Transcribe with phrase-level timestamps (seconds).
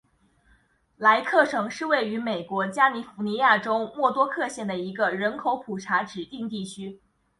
[0.97, 6.99] 莱克城是位于美国加利福尼亚州莫多克县的一个人口普查指定地区。